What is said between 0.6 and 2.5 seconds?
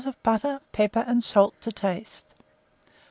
pepper and salt to taste.